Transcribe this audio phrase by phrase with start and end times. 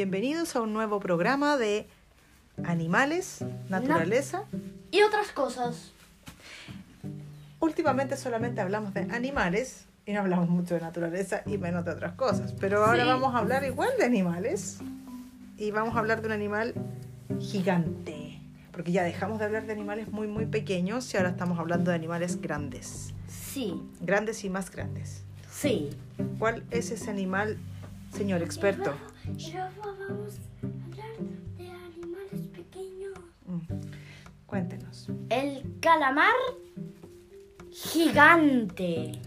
[0.00, 1.86] Bienvenidos a un nuevo programa de
[2.64, 4.44] animales, naturaleza.
[4.90, 5.92] Y otras cosas.
[7.60, 12.12] Últimamente solamente hablamos de animales y no hablamos mucho de naturaleza y menos de otras
[12.12, 12.52] cosas.
[12.60, 13.08] Pero ahora Sí.
[13.08, 14.80] vamos a hablar igual de animales
[15.56, 16.74] y vamos a hablar de un animal
[17.40, 18.38] gigante.
[18.72, 21.94] Porque ya dejamos de hablar de animales muy, muy pequeños y ahora estamos hablando de
[21.94, 23.14] animales grandes.
[23.28, 25.22] Sí, Grandes y más grandes.
[25.50, 25.88] sí.
[26.38, 27.56] ¿Cuál es ese animal,
[28.14, 28.92] señor experto?
[30.08, 31.16] Vamos a hablar
[31.56, 33.14] de animales pequeños.
[33.46, 33.60] Mm.
[34.46, 35.08] Cuéntenos.
[35.28, 36.34] El calamar
[37.70, 39.20] gigante.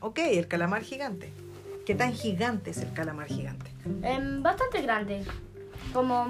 [0.00, 1.32] Ok, el calamar gigante.
[1.86, 3.70] ¿Qué tan gigante es el calamar gigante?
[4.02, 5.24] Em, bastante grande.
[5.92, 6.26] Como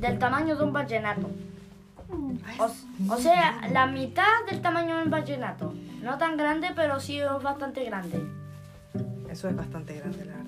[0.00, 1.30] del tamaño de un vallenato.
[2.58, 2.70] O,
[3.12, 5.72] o sea, la mitad del tamaño de un vallenato.
[6.02, 8.22] No tan grande, pero sí es bastante grande.
[9.30, 10.45] Eso es bastante grande, la verdad.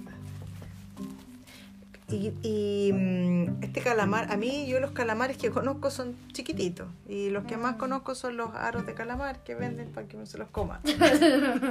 [2.10, 7.28] Y, y, mm, este calamar, a mí yo los calamares que conozco son chiquititos y
[7.28, 10.38] los que más conozco son los aros de calamar que venden para que uno se
[10.38, 10.80] los coma.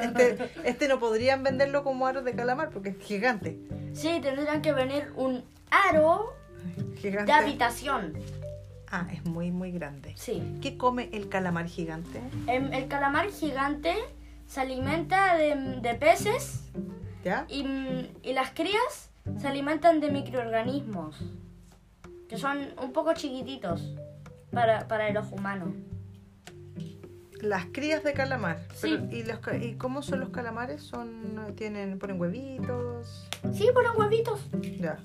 [0.01, 3.57] Este, este no podrían venderlo como aros de calamar porque es gigante.
[3.93, 6.33] Sí, tendrían que venir un aro
[7.01, 7.31] Gigante.
[7.31, 8.13] de habitación.
[8.91, 10.13] Ah, es muy, muy grande.
[10.15, 10.41] Sí.
[10.61, 12.21] ¿Qué come el calamar gigante?
[12.45, 13.95] Em, el calamar gigante
[14.47, 16.61] se alimenta de, de peces
[17.23, 17.45] ¿Ya?
[17.49, 17.65] y,
[18.23, 21.17] y las crías se alimentan de microorganismos
[22.27, 23.95] que son un poco chiquititos
[24.51, 25.73] para, para el ojo humano.
[27.41, 28.59] Las crías de calamar.
[28.73, 28.97] Sí.
[28.99, 30.81] Pero, ¿y, los, ¿Y cómo son los calamares?
[30.81, 33.29] Son, tienen, ponen huevitos.
[33.53, 34.47] Sí, ponen huevitos.
[34.79, 34.97] Ya.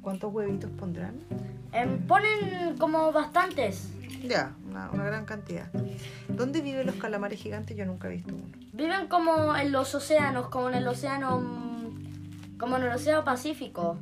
[0.00, 1.20] ¿Cuántos huevitos pondrán?
[1.72, 3.92] Em, ponen como bastantes.
[4.26, 5.70] Ya, una, una gran cantidad.
[6.28, 7.76] ¿Dónde viven los calamares gigantes?
[7.76, 8.46] Yo nunca he visto uno.
[8.72, 11.69] Viven como en los océanos, como en el océano,
[12.60, 13.98] como en el océano Pacífico.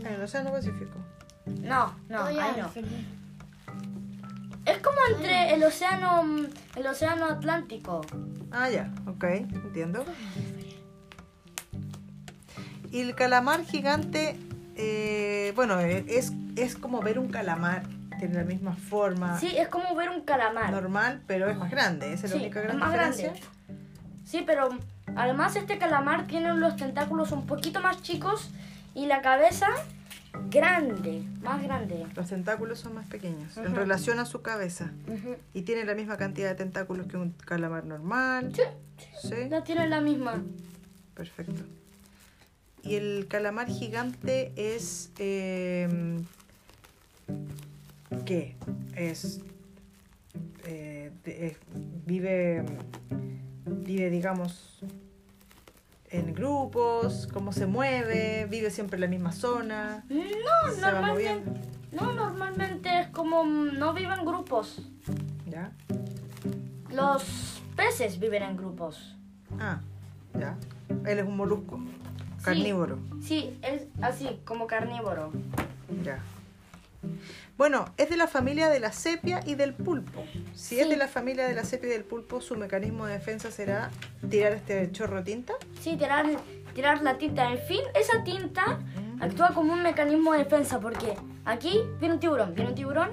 [0.00, 0.98] En el Océano Pacífico.
[1.62, 2.70] No, no, ahí no.
[4.66, 6.22] Es como entre el océano,
[6.74, 8.00] el océano Atlántico.
[8.50, 10.04] Ah, ya, ok, entiendo.
[12.90, 14.36] Y el calamar gigante,
[14.76, 17.84] eh, bueno, eh, es, es como ver un calamar.
[18.18, 20.70] Tiene la misma forma Sí, es como ver un calamar.
[20.72, 22.12] normal, pero es más grande.
[22.12, 23.26] Esa es la Sí, única es gran más diferencia.
[23.28, 23.46] grande.
[24.26, 24.68] Sí, pero
[25.16, 28.50] además este calamar tiene los tentáculos un poquito más chicos
[28.94, 29.66] y la cabeza
[30.50, 32.06] grande, más grande.
[32.14, 34.90] Los tentáculos son más pequeños en relación a su cabeza.
[35.54, 38.52] Y tiene la misma cantidad de tentáculos que un calamar normal.
[38.54, 38.62] Sí,
[39.22, 40.42] Sí, no tiene la misma.
[41.14, 41.62] perfecto.
[42.82, 45.10] Y el calamar gigante es...
[45.18, 46.18] eh,
[48.24, 48.56] ¿Qué?
[48.96, 49.40] Es...
[50.64, 51.56] eh, eh,
[52.06, 52.64] vive...
[53.70, 54.80] Vive, digamos,
[56.10, 60.04] en grupos, cómo se mueve, vive siempre en la misma zona.
[60.08, 61.60] No, normalmente,
[61.92, 64.82] no, normalmente es como no viven grupos.
[65.46, 65.72] ¿Ya?
[66.92, 69.16] Los peces viven en grupos.
[69.58, 69.80] Ah,
[70.38, 70.56] ya.
[71.06, 71.80] Él es un molusco,
[72.42, 72.98] carnívoro.
[73.22, 75.30] Sí, es así, como carnívoro.
[76.04, 76.18] Ya.
[77.56, 80.24] Bueno, es de la familia de la sepia y del pulpo.
[80.54, 83.50] Si es de la familia de la sepia y del pulpo, su mecanismo de defensa
[83.50, 83.90] será
[84.28, 85.54] tirar este chorro de tinta.
[85.80, 86.26] Sí, tirar,
[86.74, 87.50] tirar la tinta.
[87.52, 88.80] En fin, esa tinta
[89.20, 93.10] actúa como un mecanismo de defensa porque aquí viene un tiburón, viene un tiburón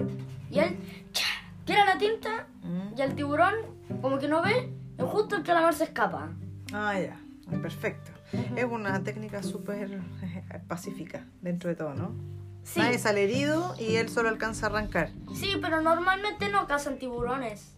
[0.50, 0.76] y él
[1.64, 2.46] tira la tinta
[2.96, 3.54] y el tiburón
[4.00, 6.30] como que no ve y justo el calamar se escapa.
[6.72, 7.20] Ah, ya.
[7.62, 8.10] Perfecto.
[8.56, 10.00] Es una técnica súper
[10.68, 12.37] pacífica dentro de todo, ¿no?
[12.70, 15.10] Sí, Nadie sale herido y él solo alcanza a arrancar.
[15.34, 17.74] sí, pero normalmente no cazan tiburones.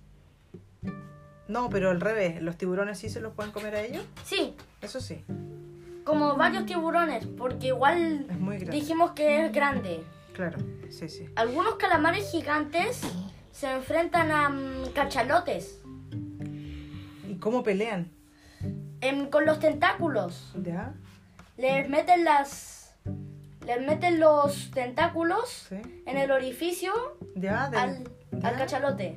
[1.46, 4.04] No, pero al revés, los tiburones sí se los pueden comer a ellos.
[4.24, 5.24] Sí, Eso sí,
[6.04, 8.76] como varios tiburones porque igual es muy grande.
[8.76, 10.02] dijimos que es grande.
[10.32, 10.58] Claro,
[10.90, 11.26] sí, sí.
[11.36, 13.00] Algunos calamares gigantes
[13.52, 15.80] se enfrentan a mm, cachalotes
[17.28, 18.10] ¿Y cómo pelean?
[19.00, 20.53] em, con los tentáculos.
[20.62, 20.94] ¿Ya?
[21.56, 22.79] Les meten las.
[23.76, 25.76] Les meten los tentáculos ¿Sí?
[26.04, 26.92] en el orificio
[27.76, 28.04] al,
[28.58, 29.14] cachalote.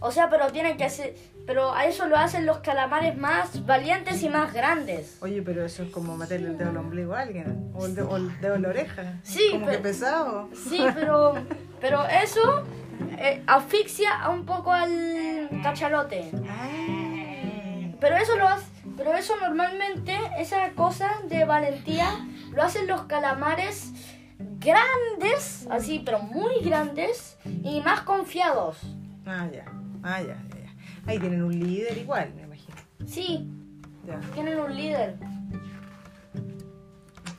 [0.00, 1.14] O sea, pero tienen que hacer.
[1.46, 5.18] Pero a eso lo hacen los calamares más valientes y más grandes.
[5.20, 7.70] Oye, pero eso es como meterle el dedo al ombligo a alguien.
[7.74, 9.18] O el, de- o el dedo en la oreja.
[9.24, 10.48] Sí, Como que pero- pesado.
[10.54, 11.34] Sí, pero.
[11.80, 12.64] Pero eso
[13.18, 16.30] eh, asfixia un poco al cachalote.
[18.00, 18.66] Pero eso lo hace,
[18.96, 23.92] pero eso normalmente, esa cosa de valentía, lo hacen los calamares
[24.58, 28.78] grandes, así, pero muy grandes y más confiados.
[29.26, 29.64] Ah, ya.
[30.02, 30.72] Ah, ya, ya, ya.
[31.06, 32.76] Ahí tienen un líder igual, me imagino.
[33.06, 33.48] Sí,
[34.06, 34.18] Ya.
[34.34, 35.16] tienen un líder.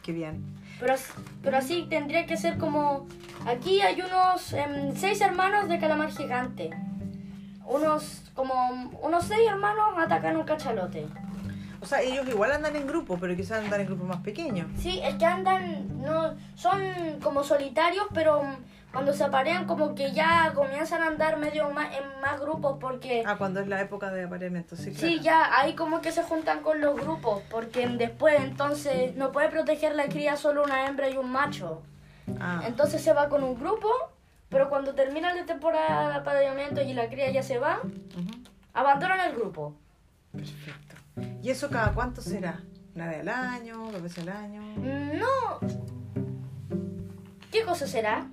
[0.01, 0.43] Qué bien.
[0.79, 0.95] Pero,
[1.41, 3.07] pero así tendría que ser como...
[3.45, 6.69] Aquí hay unos em, seis hermanos de calamar gigante.
[7.65, 8.53] Unos como
[9.01, 11.07] unos seis hermanos atacan un cachalote.
[11.83, 14.67] O sea, ellos igual andan en grupo, pero quizás andan en grupos más pequeños.
[14.77, 16.79] Sí, es que andan, no, son
[17.21, 18.41] como solitarios, pero
[18.93, 23.23] cuando se aparean como que ya comienzan a andar medio más, en más grupos porque...
[23.25, 24.97] Ah, cuando es la época de apareamiento, sí, claro.
[25.13, 29.49] Sí, ya ahí como que se juntan con los grupos, porque después entonces no puede
[29.49, 31.81] proteger la cría solo una hembra y un macho.
[32.39, 33.89] Ah, Entonces se va con un grupo,
[34.47, 38.31] pero cuando termina la temporada de apareamiento y la cría ya se va, ujú,
[38.73, 39.75] abandonan el grupo.
[40.31, 41.02] perfecto.
[41.41, 42.61] ¿Y eso cada cuánto será?
[42.95, 43.91] ¿Una vez al año?
[43.91, 44.61] ¿Dos veces al año?
[44.77, 45.59] No.
[47.51, 48.27] ¿Qué cosa será?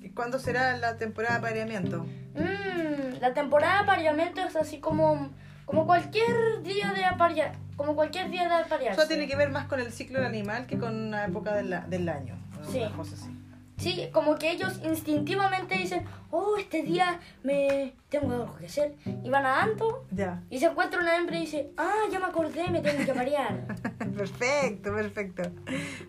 [0.00, 2.04] ¿Y cuándo será la temporada de apareamiento?
[2.34, 5.30] Mm, la temporada de apareamiento es así como,
[5.64, 9.00] como cualquier día de aparear, como cualquier día de aparearse.
[9.00, 11.74] Eso tiene que ver más con el ciclo del animal que con una época del,
[11.88, 12.36] del año.
[12.70, 12.80] Sí.
[12.80, 13.30] Una cosa así.
[13.78, 18.94] Sí, como que ellos instintivamente dicen, oh, este día me tengo algo que hacer.
[19.22, 20.42] Y van nadando Ya.
[20.48, 23.66] y se encuentra una hembra y dice, ah, ya me acordé, me tengo que aparear.
[24.16, 25.42] Perfecto, perfecto.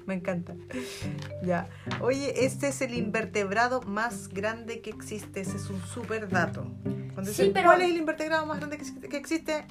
[0.05, 0.55] Me encanta.
[1.43, 1.67] Ya.
[2.01, 5.41] Oye, este es el invertebrado más grande que existe.
[5.41, 6.71] Ese es un súper dato.
[7.13, 9.65] Cuando Sí, dicen, pero- ¿cuál es el invertebrado más grande que existe- que existe?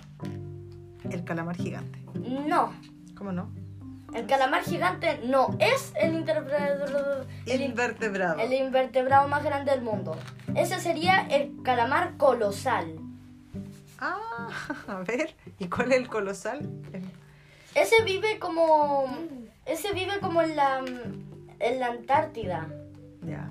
[1.11, 1.99] El calamar gigante.
[2.47, 2.75] no,
[3.17, 3.51] ¿Cómo no?
[4.15, 7.27] El calamar gigante no es el, Invertebrado.
[8.41, 10.17] el invertebrado más grande del mundo.
[10.55, 12.99] Ese sería el calamar colosal.
[13.99, 14.49] Ah,
[14.89, 15.35] a ver.
[15.59, 16.69] ¿Y cuál es el colosal?
[17.75, 19.07] Ese vive como.
[19.67, 20.79] Ese vive como en la.
[21.61, 22.69] en la Antártida.
[23.23, 23.49] Ya.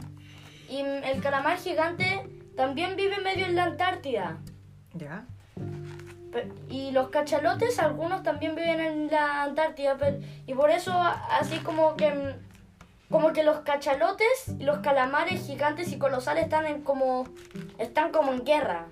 [0.69, 4.37] Y el calamar gigante también vive medio en la Antártida.
[4.93, 5.25] Ya.
[5.27, 5.34] Pe-
[6.69, 9.97] Y los cachalotes, algunos también viven en la Antártida.
[9.97, 10.93] pe- Y por eso,
[11.39, 12.35] así como que.
[13.09, 17.25] Como que los cachalotes y los calamares gigantes y colosales están en como.
[17.77, 18.85] Están como en guerra.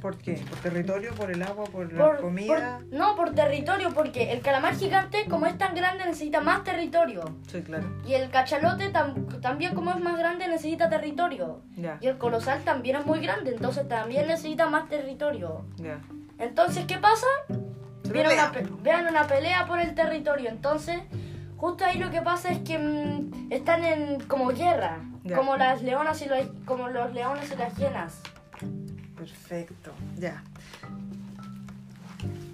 [0.00, 0.34] ¿Por qué?
[0.34, 1.14] ¿Por territorio?
[1.14, 1.64] ¿Por el agua?
[1.66, 2.78] ¿Por la Por- comida?
[2.78, 7.22] por- no, por territorio, porque el calamar gigante, como es tan grande, necesita más territorio.
[7.46, 7.86] Sí, claro.
[8.04, 11.62] Y el cachalote tam- también como es más grande necesita territorio.
[11.76, 11.98] Ya.
[12.00, 15.64] Y el colosal también es muy grande, entonces también necesita más territorio.
[15.76, 16.00] Ya.
[16.42, 17.26] Entonces, ¿qué pasa?
[18.04, 18.52] Vean una,
[18.82, 20.50] vean pelea por el territorio.
[20.50, 21.00] Entonces,
[21.56, 25.36] justo ahí lo que pasa es que mm, están en como guerra, Ya.
[25.36, 28.20] como las leonas y los, como los leones y las hienas.
[29.16, 30.42] Perfecto, ya.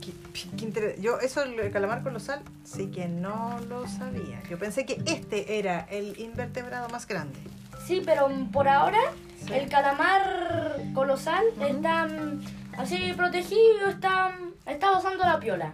[0.02, 4.42] Qué- qué inter- Yo, eso, el calamar colosal, sí que no lo sabía.
[4.50, 7.38] Yo pensé que este era el invertebrado más grande.
[7.86, 8.98] Sí, pero por ahora
[9.46, 9.54] Sí.
[9.54, 12.40] el calamar colosal está mm,
[12.78, 14.34] así protegido, está,
[14.66, 15.72] está usando la piola.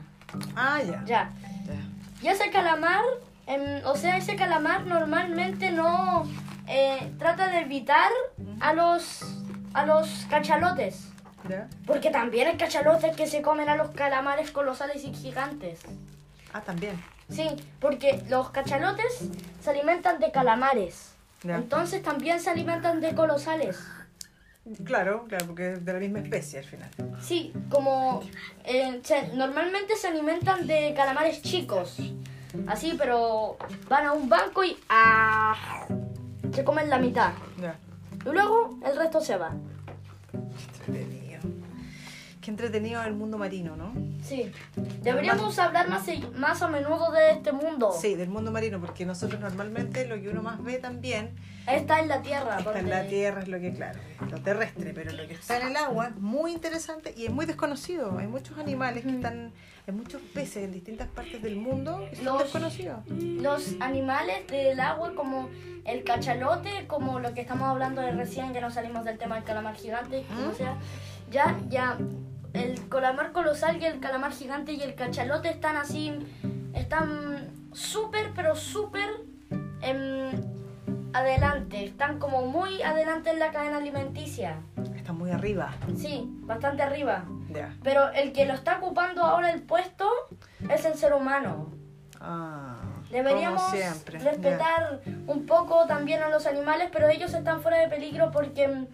[0.57, 1.03] Ah, ya.
[1.05, 1.31] Ya.
[1.67, 2.23] Ya.
[2.23, 3.03] Y ese calamar,
[3.47, 6.27] em, o sea, ese calamar normalmente no
[6.67, 8.11] eh, trata de evitar
[8.61, 9.23] a los
[9.75, 11.09] a los cachalotes.
[11.49, 11.69] Ya.
[11.87, 15.81] Porque también hay cachalotes que se comen a los calamares colosales y gigantes.
[16.53, 17.03] Ah, también.
[17.29, 17.49] Sí,
[17.81, 19.29] porque los cachalotes
[19.61, 21.13] se alimentan de calamares.
[21.43, 21.57] Ya.
[21.57, 23.79] Entonces también se alimentan de colosales.
[24.85, 26.91] Claro, claro, porque es de la misma especie al final.
[27.21, 28.23] Sí, como
[28.65, 31.99] eh, se- normalmente se alimentan de calamares chicos.
[32.67, 33.57] Así, pero
[33.89, 35.87] van a un banco y ¡ah!
[36.53, 37.33] se comen la mitad.
[37.61, 37.77] Ya.
[38.25, 39.53] Y luego el resto se va.
[42.45, 43.95] Qué entretenido el mundo marino, ¿no?
[44.23, 44.53] Sí.
[45.03, 46.05] Deberíamos hablar más,
[46.37, 47.91] más a menudo de este mundo.
[47.99, 51.31] Sí, del mundo marino, porque nosotros normalmente lo que uno más ve también
[51.67, 52.59] Está en la tierra.
[52.59, 53.99] está en la tierra, es lo que, claro,
[54.31, 57.47] lo terrestre, pero lo que está en el agua es muy interesante y es muy
[57.47, 58.19] desconocido.
[58.19, 59.51] Hay muchos animales que están,
[59.89, 62.99] hay muchos peces en distintas partes del mundo que son Los- desconocidos.
[63.09, 65.49] Los animales del agua como
[65.87, 69.45] el cachalote, como lo que estamos hablando de recién, ya no salimos del tema del
[69.45, 70.55] calamar gigante, ¿Mm?
[70.57, 70.77] sea,
[71.31, 71.97] ya, ya,
[72.55, 76.13] el calamar colosal y el calamar gigante y el cachalote están así,
[76.73, 79.09] están súper, pero súper
[79.83, 80.31] em,
[81.13, 84.57] adelante, están como muy adelante en la cadena alimenticia,
[84.97, 85.75] Está muy arriba.
[85.97, 87.25] sí, bastante arriba.
[87.51, 87.75] Ya.
[87.83, 90.09] Pero el que lo está ocupando ahora el puesto
[90.71, 91.69] es el ser humano.
[92.21, 92.81] Ah,
[93.11, 94.19] Deberíamos siempre.
[94.19, 98.87] respetar un poco también a los animales, pero ellos están fuera de peligro porque,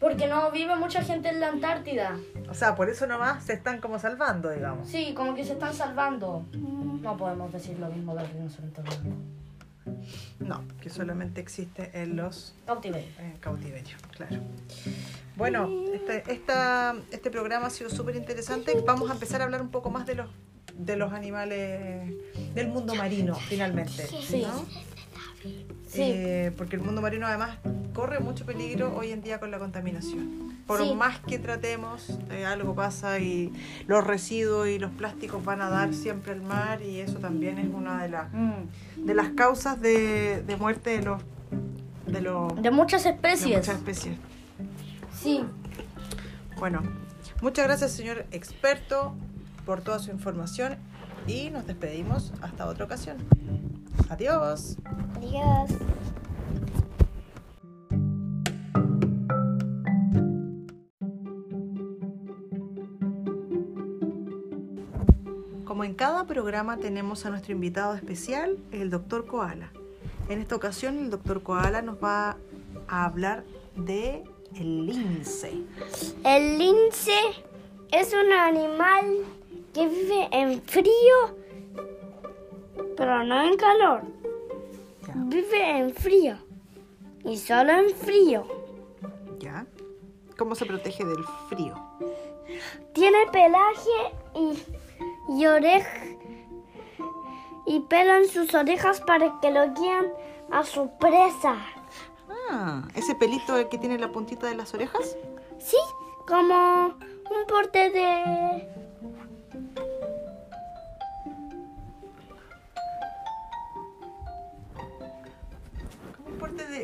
[0.00, 2.16] porque no vive mucha gente en la Antártida.
[2.50, 4.88] O sea, por eso nomás se están como salvando, digamos.
[4.88, 6.44] Sí, como que se están salvando.
[6.52, 9.16] No podemos decir lo mismo del rinoceronte blanco.
[10.40, 13.08] No, que solamente existe en los Cautiverio.
[13.18, 14.36] en cautiverio, claro.
[15.36, 18.82] Bueno, este, esta- este programa ha sido súper interesante.
[18.86, 20.28] Vamos a empezar a hablar un poco más de los
[20.74, 22.12] de los animales
[22.54, 24.04] del mundo marino, finalmente.
[24.12, 24.18] ¿no?
[24.20, 24.46] Sí.
[25.94, 27.58] Eh, porque el mundo marino además
[27.94, 30.52] corre mucho peligro hoy en día con la contaminación.
[30.66, 30.94] Por Sí.
[30.94, 33.52] más que tratemos, eh, algo pasa y
[33.86, 37.68] los residuos y los plásticos van a dar siempre al mar y eso también es
[37.72, 39.06] una de las Mm.
[39.06, 41.22] de las causas de, de muerte de los
[42.06, 43.56] de los De muchas de especies.
[43.58, 44.16] muchas especies.
[45.22, 45.42] Sí.
[46.58, 46.82] Bueno,
[47.42, 49.14] muchas gracias señor experto
[49.64, 50.76] por toda su información
[51.26, 53.16] y nos despedimos hasta otra ocasión.
[54.10, 54.76] Adiós.
[55.18, 55.70] Adiós.
[65.64, 69.72] Como en cada programa tenemos a nuestro invitado especial, el doctor Koala.
[70.28, 72.36] En esta ocasión el doctor Koala nos va
[72.86, 73.42] a hablar
[73.74, 74.22] de
[74.54, 75.52] el lince.
[76.24, 77.18] El lince
[77.90, 79.24] es un animal
[79.74, 81.36] que vive en frío,
[82.96, 84.17] pero no en calor.
[85.14, 86.36] Vive en frío
[87.24, 88.46] y solo en frío.
[89.38, 89.66] ¿Ya?
[90.36, 91.74] ¿Cómo se protege del frío?
[92.92, 96.04] Tiene pelaje y, y oreja
[97.66, 100.10] y pelo en sus orejas para que lo guíen
[100.50, 101.56] a su presa.
[102.50, 105.16] Ah, ese pelito el que tiene la puntita de las orejas.
[105.58, 105.76] Sí,
[106.26, 108.87] como un porte de...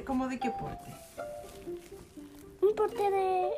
[0.04, 0.94] de, ¿Cómo de qué porte?
[2.60, 3.50] Un porte de...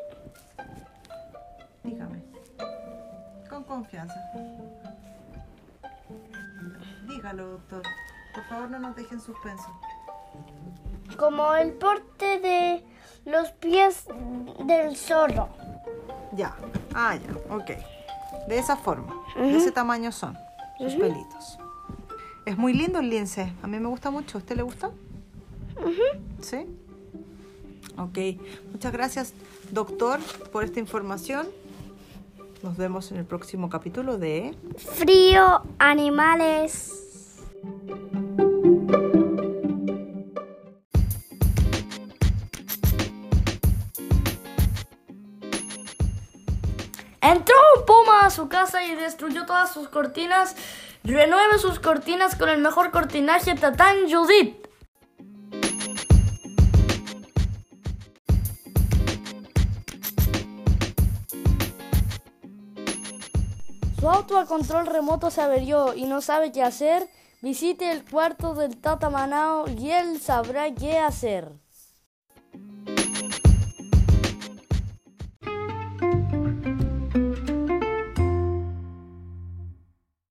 [1.85, 2.23] Dígame.
[3.49, 4.15] Con confianza.
[7.09, 7.83] Dígalo, doctor.
[8.35, 9.69] Por favor, no nos dejen suspenso.
[11.17, 12.85] como el porte de
[13.25, 14.07] los pies
[14.65, 15.49] del zorro.
[16.33, 16.55] Ya.
[16.95, 17.55] Ah, ya.
[17.55, 17.71] Ok.
[18.49, 19.15] De esa forma.
[19.37, 20.37] De ese tamaño son
[20.79, 21.59] sus pelitos.
[22.45, 23.53] Es muy lindo el lince.
[23.63, 24.39] A mí me gusta mucho.
[24.39, 24.91] ¿A usted le gusta?
[26.47, 26.65] ¿Sí?
[27.99, 28.41] Ok.
[28.71, 29.35] Muchas gracias,
[29.73, 30.21] doctor,
[30.53, 31.49] por esta información.
[32.63, 34.55] Nos vemos en el próximo capítulo de...
[34.77, 37.43] Frío, animales.
[47.23, 50.55] Entró un puma a su casa y destruyó todas sus cortinas.
[51.03, 54.66] Renueve sus cortinas con el mejor cortinaje Tatán Judith.
[64.07, 67.09] Su auto a control remoto se averió y no sabe qué hacer.
[67.43, 71.51] Visite el cuarto del Tata Manao y él sabrá qué hacer.